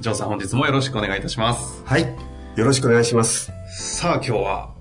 [0.00, 2.02] 城さん本日もよろしくお願いいたしますはい。
[2.56, 3.52] よろしくお願いします。
[3.68, 4.74] さあ今日は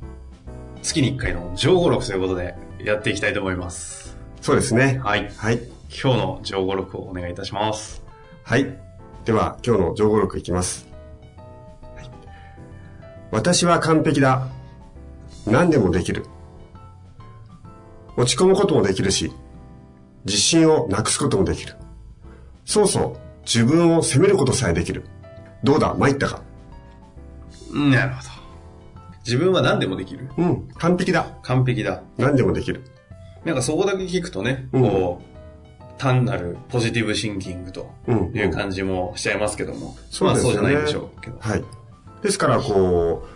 [0.82, 5.00] 月に1回の上五録ということでやっていきたいと思いますそうですね。
[5.04, 5.60] はいはい。
[5.90, 8.04] 今日の上五録をお願いいたします
[8.44, 8.78] はい。
[9.26, 10.88] では、今日の情報録いきます。
[11.96, 12.10] はい
[13.32, 14.48] 私は完璧だ。
[15.46, 16.26] 何でもできる。
[18.16, 19.32] 落ち込むこともできるし、
[20.26, 21.76] 自信をなくすこともできる。
[22.66, 25.06] そうそう、自分を責めることさえできる。
[25.64, 26.42] どうだ、参ったか？
[27.74, 28.30] なるほど
[29.26, 30.30] 自分は何でもできる？
[30.38, 31.28] うん、完璧だ。
[31.44, 32.84] 完璧だ何でもできる。
[33.46, 35.38] なんかそこだけ聞くとね、うんこう
[35.98, 41.64] 単なるポジティブシンキングとうんいう感じもしちゃいますけども、そうですよねまあそうじゃないんでしょうけどはい。
[42.22, 43.28] ですから、こ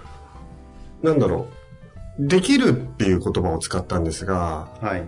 [1.04, 1.48] う、なんだろ
[2.20, 2.28] う。
[2.28, 5.04] できるっていう言葉を使ったんですが、はい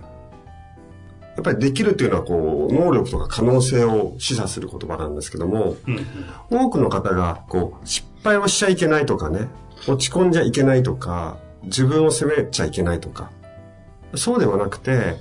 [1.35, 6.05] やっぱりできるっていうのはこう、能力とか可能性を示唆する言葉なんですけども、うんうん
[6.49, 9.47] 多くの方がこう、失敗をしちゃいけないとかね、
[9.87, 13.31] 落ち込んじゃいけないとか、自分を責めちゃいけないとか、
[14.15, 15.15] そうではなくて、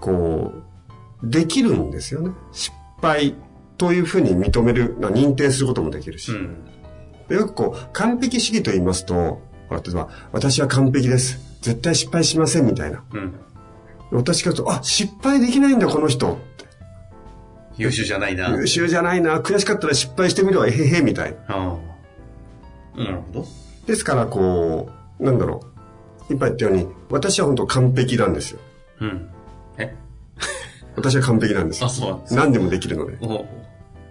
[0.00, 0.52] こ
[1.22, 2.30] う、できるんですよね。
[2.52, 3.34] 失敗
[3.78, 6.32] というふうに認める、認定することもできるし。
[6.32, 6.56] うん
[7.28, 9.40] でよくこう、完璧主義と言いますと、
[9.70, 11.38] 例えば、私は完璧です。
[11.62, 13.02] 絶対失敗しませんみたいな。
[13.12, 13.34] うん
[14.12, 16.38] 私からすると、あ、失敗できないんだ、この人。
[17.76, 18.50] 優秀じゃないな。
[18.50, 19.40] 優秀じゃないな。
[19.40, 20.66] 悔しかったら失敗してみろ。
[20.66, 21.78] えへへ、みたいな。
[22.96, 23.46] なるほど。
[23.86, 25.60] ですから、こう、なんだろ
[26.28, 26.34] う。
[26.34, 28.60] 今言ったように、私は本当完璧なんですよ。
[29.00, 29.30] うん。
[29.78, 29.94] え？
[30.96, 31.90] 私は完璧なんですよあ、。
[31.90, 32.34] そうなんです。
[32.34, 33.16] 何でもできるので。
[33.20, 33.46] おう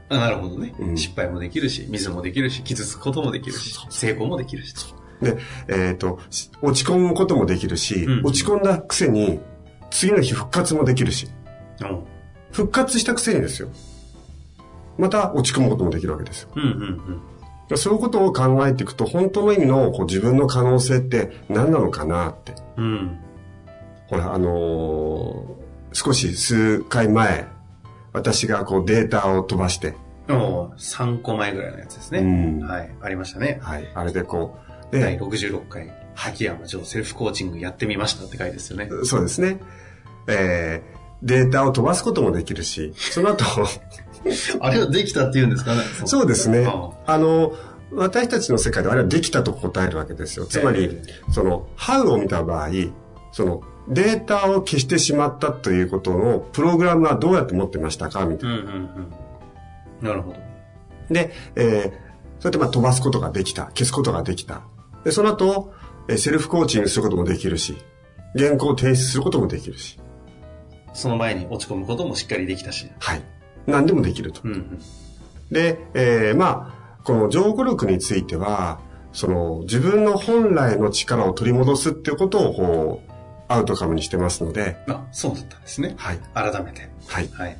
[0.09, 4.73] あなるほどね、うん失敗もできるし、ミスもできるし、傷つくこともできるし、成功もできるし。
[5.22, 5.38] で、
[5.69, 6.19] えっ、と、
[6.61, 9.40] 落ち込むこともできるし、うん落ち込んだくせに、
[9.91, 11.29] 次の日復活もできるし、
[11.81, 12.03] うん
[12.52, 13.69] 復活したくせにですよ。
[14.97, 16.50] また落ち込むこともできるわけですよ。
[16.56, 17.22] うんうん
[17.78, 22.53] そういうことを考えていくと、本当の意味のこう自分の可能性って何なのかなって。
[22.75, 22.84] うん。
[22.84, 23.19] うん。
[24.07, 25.62] ほら、あのー
[25.94, 27.47] 少し数回前、
[28.13, 29.94] 私がこうデータを飛ばして、
[30.29, 32.19] おう3個前ぐらいのやつですね。
[32.19, 32.90] うんはい。
[33.02, 33.59] ありましたね。
[33.62, 34.58] はい、あれでこ
[34.91, 38.90] う、第で、66回、秋山城セルフコーチングやってみましたって書いてですよね。
[39.03, 39.59] そうですね。
[40.27, 43.45] えー、データを飛ばすこともできるし、その後、
[44.59, 46.89] あれはできたって言うんですかね そうですねあ。
[47.05, 47.53] あの、
[47.93, 50.45] 私たちの世界ではあれはできたと答えるわけですよ。
[50.45, 52.69] つまり、えその、ハウを見た場合、
[53.31, 58.25] その、データを消してしまったということのプログラムはどうやって持ってましたか？
[58.25, 60.07] みたいうんうんうん。
[60.07, 60.37] なるほど。
[60.37, 60.43] な。
[61.09, 61.91] で、えー、そう
[62.43, 63.65] やってまあ飛ばすことができた。
[63.65, 64.61] 消すことができた。
[65.03, 65.73] で、その後、
[66.07, 67.75] えーセルフコーチングすることもできるし、
[68.37, 69.99] 原稿を提出することもできるし、
[70.94, 72.90] その前に落ち込むこともしっかりできたし。
[73.00, 73.22] はい。
[73.68, 74.41] 何でもできると。
[74.44, 74.79] うんうん。
[75.52, 78.79] で、えー、まあ、この情報力については、
[79.13, 83.12] その自分の本来の力を取り戻すっていうことをこう、
[83.47, 85.96] アウトカムにしてますので、あ、そうだったんですね。
[85.97, 86.19] はい。
[86.34, 86.90] 改めて。
[87.08, 87.28] はい。
[87.34, 87.58] はい。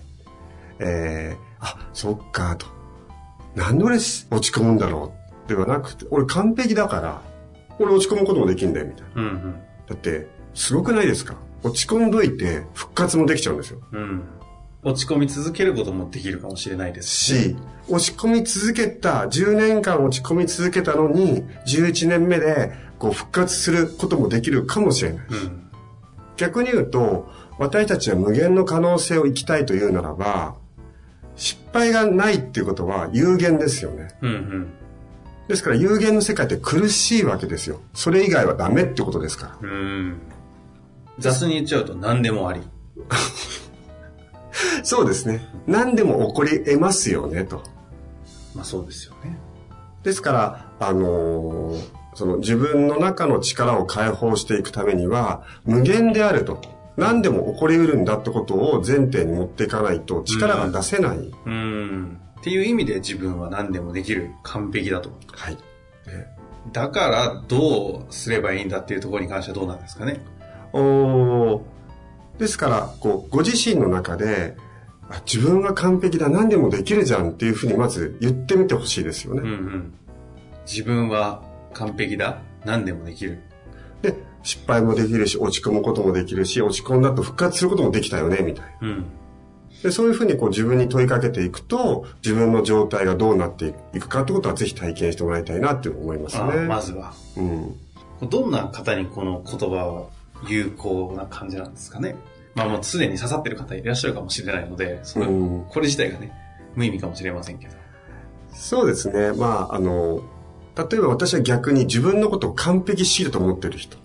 [0.80, 2.66] えー、あ、そっか、と。
[3.56, 4.02] なんで俺落
[4.40, 5.14] ち込むんだろ
[5.46, 7.22] うではなくて、俺完璧だから、
[7.80, 9.22] 俺落ち込むこともできるんだよ、みたいな。
[9.22, 9.56] うん
[9.88, 11.36] だって、すごくないですか？
[11.64, 13.80] 落ち込んどいて復活もできちゃうんですよ。
[13.92, 14.02] うん。
[14.02, 14.24] うん。
[14.84, 17.56] 落ち込み続けることもできるかもしれないですし、
[17.88, 25.26] 落ち込み続けた、10年間落ち込み続けたのに、11年目でこう復活することもできるかもしれない。
[25.30, 25.70] うん。
[26.38, 30.56] 逆に言うと、私たちは無限の可能性を生きたいというならば、
[31.36, 34.10] 失敗がないっていうことは有限ですよね。
[34.22, 34.74] うんうん。
[35.48, 37.82] ですから有限の世界って苦しいわけですよ。
[37.94, 39.70] それ以外はダメってことですから。
[39.70, 40.18] うん。
[41.22, 42.62] 雑に言っちゃうと何でもあり。
[44.84, 45.48] そうですね。
[45.68, 47.62] 何でも起こり得ますよね、と。
[48.56, 49.38] まあそうですよね。
[50.04, 56.62] ですから、あのーその自分の中の力を解放していくためには、無限であると。
[56.98, 61.18] 何でも起こり得るんだってことを前提に持っていかないと力が出せない。
[61.46, 62.20] うん。
[62.40, 65.10] っていう意味で自分は何でもできる完璧だと。
[65.32, 65.56] はい。
[65.56, 65.62] ね
[66.74, 70.22] だからどうすればいいんだっていうところに関してはどうなんですかね。
[70.74, 71.62] おー
[72.40, 74.56] ですから、こう、ご自身の中で、
[75.10, 79.42] あ自分は完璧だ、何でもできるじゃんっていうふうにまず言ってみてほしいですよね。
[79.42, 79.94] うんうん。
[80.66, 82.42] 自分は完璧だ。
[82.66, 83.40] 何でもできる。
[84.02, 88.88] で、失敗もできるし、落ち込むこともできるし、落ち込んだと復活することもできたよね、みたいな。
[88.88, 89.06] うん。
[89.84, 96.68] で、そういうふうにこう自分に問いかけていくと、自分の状態がどうなっていくかってことはぜひ体験してもらいたいなって思いますあね。
[96.68, 97.14] まずは。
[97.38, 98.30] うん。
[98.30, 102.16] どんな方にこの言葉は有効な感じなんですかね。
[102.56, 106.32] まあもうすでに刺さってる方いらっしゃるかもしれないので、そのうんこれ自体がね、
[106.76, 107.74] 無意味かもしれませんけど。
[108.54, 109.32] そうですね。
[109.34, 110.24] まあ、あの、
[110.76, 113.98] 例えば私は逆に自分のことを完璧主義だと思ってる人。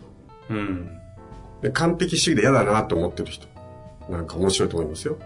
[0.50, 0.90] うん。
[1.62, 3.46] で完璧主義で嫌だなと思ってる人。
[4.08, 5.16] なんか面白いと思いますよ。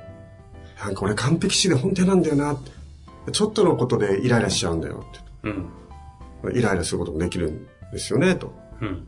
[0.83, 2.71] なんか俺完璧主義で本当になんだよなって。
[3.33, 5.05] ちょっとのことでイライラしちゃうんだよ
[5.43, 5.69] うん。
[6.49, 6.59] って。
[6.59, 8.55] イライラすることもできるんですよね、と。
[8.81, 9.07] うん。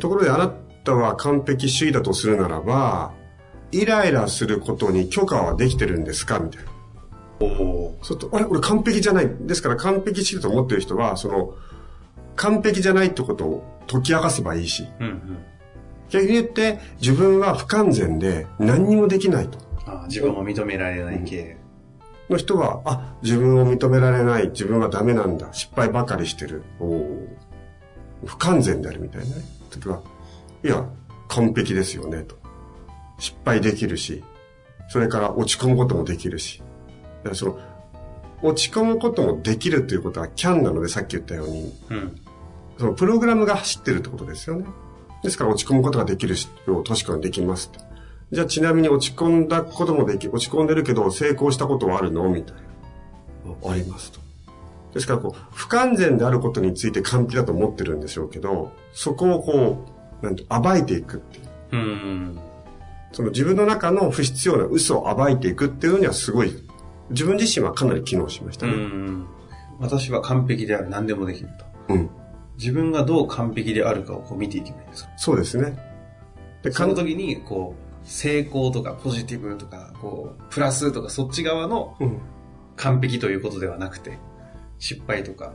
[0.00, 0.52] ところであな
[0.84, 3.12] たは完璧主義だとするならば、
[3.72, 6.38] イライラすることに許可はできてるんですか？
[6.38, 6.70] みたいな。
[7.40, 8.44] おおそうと、あれ？
[8.44, 9.28] 俺完璧じゃない。
[9.40, 11.54] ですから完璧主義だと思ってる人は、その、
[12.36, 14.86] 完璧じゃないってことを解き明かせばいいし、ー。
[15.00, 15.38] うんうん。
[16.10, 19.58] 逆に言って自分は不完全で何にもできないと。
[19.86, 21.56] あ自分を認められない系。
[22.30, 27.26] の人は、あ、自分を認められない、自分はダメなんだ、失敗ばかりしてる、おー
[28.24, 29.42] 不完全であるみたいなね。
[29.70, 30.00] 時は、
[30.64, 30.88] いや、
[31.28, 32.36] 完璧ですよね、と。
[33.18, 34.24] 失敗できるし、
[34.88, 36.58] それから落ち込むこともできるし。
[36.58, 36.64] だ
[37.24, 37.58] からその、
[38.42, 42.20] 落ち込むこともできるということはキャンなので、さっき言ったように、うん。
[42.78, 44.66] そのプログラムが走ってるってことですよね。
[45.22, 47.84] ですから落ち込むことができるし、確かにできますって。
[48.32, 52.28] じゃあちなみに落ち込んだこともでき、落ち込んでるけど成功したことはあるの？
[52.28, 53.70] みたいな。
[53.70, 54.20] ありますと。
[54.92, 59.93] ですからこう、不完全であることについて完璧だと思ってるんでしょうけど、そこをこう、
[60.24, 61.44] なんて、暴いていくっていう。
[61.72, 62.38] うん。
[63.12, 66.52] その自分の中の不必要な嘘を暴いていくっていうのにはすごい、
[67.10, 68.76] 自分自身はかなり機能しましたうね。
[68.76, 69.26] ん。
[69.78, 70.88] 私は完璧である。
[70.88, 71.48] 何でもできる
[71.88, 71.94] と。
[71.94, 72.10] うん。
[72.58, 75.10] 自分がどう完璧であるかをこう見ていけばいいんですか？
[75.16, 75.76] そうですね。
[76.62, 82.18] で、その時に、こう、成功とかポジティブとか、こう、プラスとかそっち側のうん。
[82.76, 84.18] 完璧ということではなくて、
[84.80, 85.52] 失敗とか、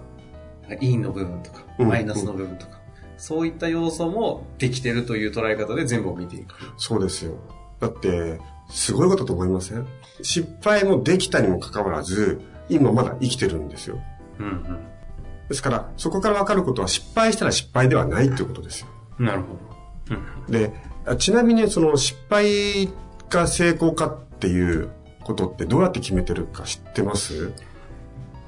[0.70, 2.79] 陰の部分とか、うんマイナスの部分とか、
[3.20, 6.56] そういった要素もできてるという捉え方で全部を見ていく。
[6.78, 7.36] そうですよ。
[7.80, 8.40] だって、
[8.70, 9.88] すごいことと思いません？
[10.22, 14.00] 失敗もできたにもかかわらず、今まだ生きてるんですよ。
[14.40, 14.64] うん
[15.48, 18.88] ですから、そこからわかることは失敗したら失敗ではないということですよ。
[19.20, 19.26] うん。
[19.26, 19.48] なるほ
[20.10, 20.16] ど。
[20.16, 20.72] うんで、
[21.06, 22.90] あちなみにその失敗
[23.30, 24.90] か成功かっていう
[25.24, 27.54] ことってどうやって決めてるか知ってます？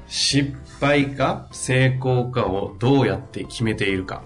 [0.07, 4.21] 失敗か成功かをどうやって決めているか。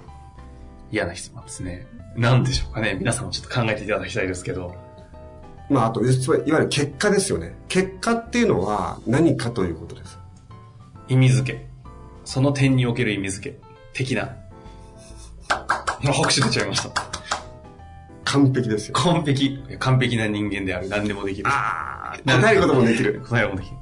[0.92, 1.88] 嫌な質問ですね。
[2.16, 4.76] 何でしょうかね皆さんもちょっと考えていただきたいですけど。
[5.70, 6.14] まあ、あと、いわ
[6.46, 7.56] ゆる結果ですよね。
[7.68, 10.20] 結果っていうのは何かということです。
[11.08, 11.68] 意味付け。
[12.24, 13.60] その点における意味付け。
[13.94, 14.36] 的な。
[15.50, 17.15] あ拍手出ちゃいました。
[18.36, 18.94] 完璧ですよ。
[18.94, 19.64] 完璧。
[19.80, 20.90] 完璧な人間である。
[20.90, 21.50] 何でもできる。
[21.50, 23.22] ああ、答えることもできる。
[23.28, 23.78] 答えることもできる。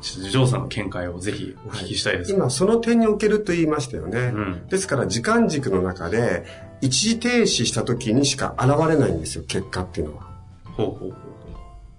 [0.00, 2.32] ちょっとジョーさんの見解をぜひお聞きしたいです。
[2.32, 4.32] 今、その点におけると言いましたよね。
[4.34, 6.44] うんですから、時間軸の中で、
[6.80, 10.28] 一時停止した時にしか現れないんですよ、結果っていうのは。
[10.64, 11.12] ほうほうほう。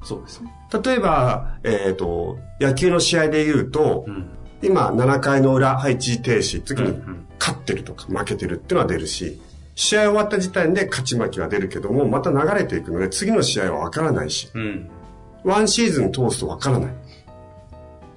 [0.02, 0.54] そうですね。
[0.84, 4.30] 例えば、えっ、と、野球の試合で言うと、うん。
[4.62, 6.98] 今、7回の裏、はい、一時停止、次に
[7.40, 9.42] 勝ってるとか負けてるっていうのは出るし、
[9.80, 14.90] 試合終わった時点で勝ち負けは出るけども、また流れていくので、次の試合はわからないし、うん。
[15.46, 16.96] ワンシーズン通すとわからない。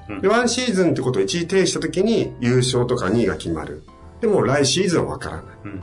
[0.09, 3.85] うんで、ワンシーズンってことを一時停止した時に優勝とか2位が決まる。
[4.21, 5.45] でも来シーズンはわからない。
[5.64, 5.83] うん。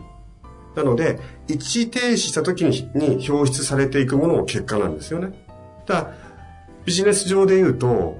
[0.75, 1.17] なので、
[1.47, 5.31] 一時停止した時にに表出されていくものも結果なんですよね。
[5.85, 6.13] だから
[6.83, 8.17] ビジネス上で言うと、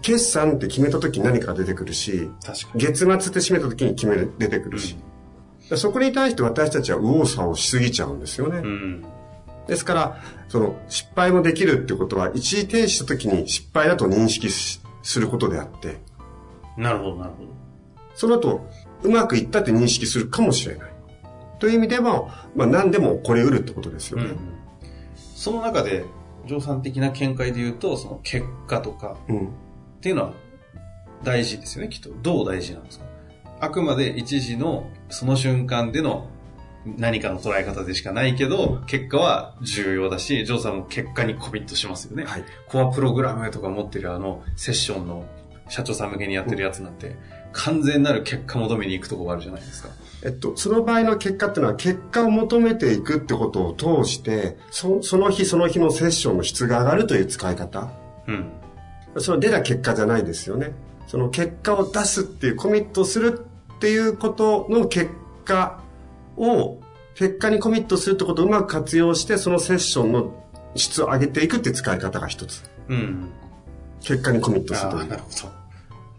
[0.00, 2.30] 決算って決めた時に何かが出てくるし。
[2.74, 4.96] 月末って締めた時に決める、出てくるし。
[4.96, 5.11] だから
[5.76, 8.58] そこに対して私たちは右往左往しすぎちゃうんですよね。
[8.58, 9.04] うん。
[9.66, 15.98] ですから、その失敗もできるってことは、一時停止した時に失敗だと認識しすることであって、
[16.76, 17.48] なるほど、なるほど。
[18.14, 18.66] その後、
[19.02, 20.92] うまくいったって認識するかもしれない。
[21.58, 24.24] という意味では、まあ何でも起こり得るってことですよね。
[24.24, 24.38] うん。
[25.16, 26.04] その中で、
[26.46, 29.46] ジョーさん的な見解で言うと、その結果とかうん。
[29.46, 29.50] っ
[30.00, 30.32] ていうのは
[31.22, 32.10] 大事ですよね、きっと。
[32.22, 33.04] どう大事なんですか？
[33.62, 36.28] あくまで一時のその瞬間での
[36.84, 42.24] 何かの捉え方でしかないけど、結果は重要だし、ジョーさんも結果にコミットしますよね。
[42.24, 42.44] はい。
[42.66, 45.24] コアプログラムとか持ってるあのセッションの
[45.68, 47.14] 社長さん向けにやってるやつなんて、
[47.52, 49.90] 完全なる結果求めに行くとこがあるじゃないですか。
[50.24, 57.92] えっと、その場合の結果っていうのは、結果を求めていくってことを通して、そその日その日のセッションの質が上がるという使い方。
[58.26, 58.50] うん。
[59.18, 60.72] その出た結果じゃないですよね。
[61.06, 63.51] その結果を出すっていう、コミットする
[63.82, 65.10] っていうことの結
[65.44, 65.80] 果
[66.36, 66.78] を、
[67.16, 70.46] 結果にコミットするってことをうまく活用して、そのセッションの
[70.76, 72.62] 質を上げていくっていう使い方が一つ。
[72.86, 73.28] うん。
[74.00, 75.52] 結果にコミットするというなるほど。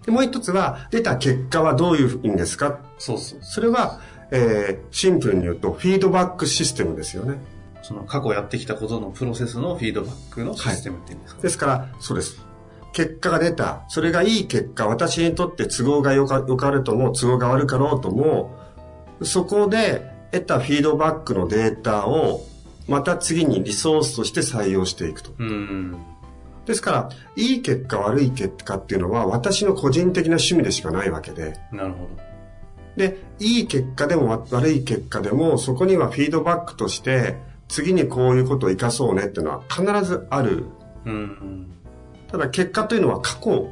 [0.05, 0.12] で。
[0.12, 2.82] もう一つは、出た結果はどういう意味ですか？
[2.98, 3.39] そうそう。
[3.41, 4.01] それは、
[4.32, 7.38] えーシンプルに言うと、フィードバックシステムですよね。
[7.82, 12.46] その過去やってきたことのプロセスのフィードバックのシステムっていうんですか、ですから、そうです。
[12.93, 13.83] 結果が出た。
[13.89, 18.51] それがいい結果、私にとって都合がよかよかるとも、都合が悪かろうとも、
[19.21, 22.45] そこで得たフィードバックのデータを、
[22.88, 25.31] また次にリソースとして採用していくと。
[25.38, 25.97] うん。
[26.65, 32.09] ですから、いい結果、悪い結果っていうのは、私の個人的な趣味でしかないわけで、なるほど。
[32.95, 40.65] で、いい結果でもわ悪い結果でも、そこにはフィードバックとして、次にこういうことを活かそうねっていうのは必ずある。
[41.05, 41.67] うん。
[42.34, 43.70] ただ結果というのは過去、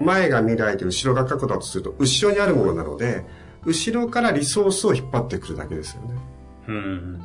[0.00, 3.26] 前が未来で後ろが過去だとすると、後ろにあるものなので、
[3.66, 6.14] 後ろからリソースを引っ張ってくるだけですよね。
[6.68, 7.22] うん。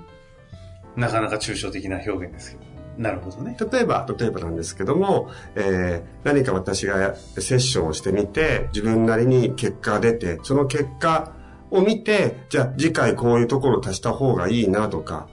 [0.98, 2.63] なかなか抽象的な表現ですけど。
[2.98, 3.56] なるほどね。
[3.72, 11.32] 例えば、例えばなんですけども、えー何か私がセッションをしてみて、自分なりに結果が出て、その結果
[11.72, 15.30] を見て、じゃあ次回こういうところを足した方がいいなとか、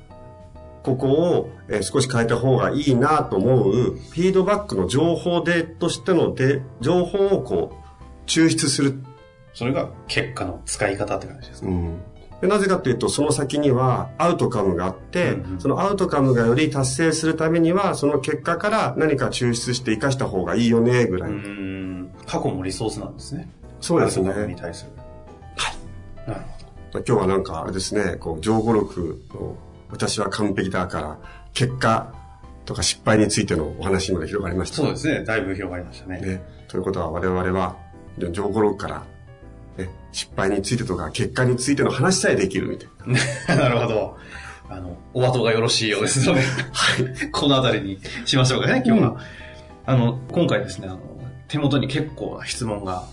[0.87, 9.03] ここを、えー少し変えた方がいいなと思う、フィードバックの情報で、としてので、情報をこう、抽出する。
[9.53, 11.69] それが結果の使い方って感じですか？
[11.69, 11.99] うん
[12.41, 21.31] でなぜかというと、その先にはアウトカムがあって、うんうんそのアウトカムがより達成するためには、その結果から何か抽出して活かした方がいいよね、ぐらい。
[21.31, 22.11] うん。
[22.27, 23.49] 過去もリソースなんですね。
[23.81, 24.29] そうですね。
[24.31, 24.91] アルゴリズムに対する。
[25.57, 26.29] はい。
[26.29, 26.41] なる
[26.93, 27.05] ほど。
[27.07, 29.57] 今日はなんかあれですね、こう、上語録の
[29.91, 31.19] 私は完璧だから、
[31.55, 32.13] 結果
[32.65, 34.77] とか失敗についてのお話まで広がりました。
[34.77, 35.25] そうですね。
[35.25, 36.21] だいぶ広がりましたね。
[36.21, 36.43] ね。
[36.69, 37.77] ということは我々は、
[38.19, 39.03] 上語録から、
[39.77, 42.89] ね、失敗についてとか結果についての話さえできるみたい
[43.49, 43.57] な。
[43.57, 44.17] なるほど。
[44.69, 47.31] あの、お後がよろしいようですので、はい。
[47.31, 49.09] このあたりにしましょうかね、今日は。
[49.11, 49.17] うん
[49.89, 51.01] あの、今回ですね、あの、
[51.47, 53.05] 手元に結構な質問が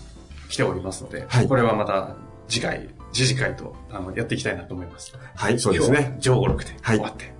[0.48, 2.16] 来ておりますので、はいこれはまた
[2.48, 5.14] 次回、次次回と、あの、やっていきたいなと思います。
[5.34, 6.16] はい、そうですね。
[6.20, 7.32] 上五六ではい終わって、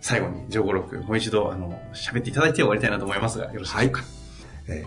[0.00, 4.02] 最後に上五六もう一度、あの、喋っていただいて終わりたいなと思いますが、よろしいでしょうか？
[4.68, 4.84] え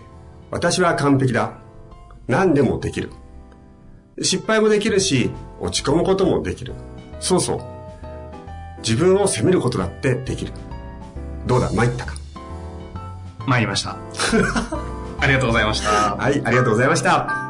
[0.52, 1.58] 私は完璧だ。
[2.26, 3.10] 何でもできる。
[4.20, 6.74] 失敗もできるし、落ち込むこともできる。
[7.20, 7.60] そうそう。
[8.82, 10.52] 自分を責めることだってできる。
[11.46, 12.14] どうだ、参ったか？
[13.46, 13.96] 参りました。
[15.20, 16.16] ありがとうございました。
[16.16, 17.49] はい、ありがとうございました。